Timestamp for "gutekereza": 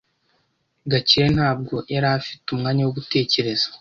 2.97-3.65